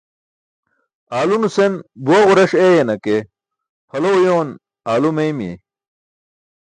Aalo 1.17 1.35
nusen 1.41 1.73
buwa 2.03 2.21
ġuras 2.27 2.51
eeyana 2.65 2.95
ke 3.03 3.15
phalo 3.89 4.07
uyoon 4.17 4.49
alo 4.93 5.09
meeymi. 5.17 5.49